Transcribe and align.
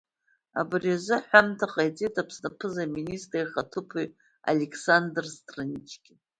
Абри 0.59 0.89
азы 0.95 1.13
аҳәамҭа 1.17 1.67
ҟаиҵеит 1.73 2.15
Аԥсны 2.21 2.47
аԥыза-министр 2.49 3.35
ихаҭыԥуаҩ 3.39 4.09
Александр 4.51 5.25
Страничкин. 5.37 6.17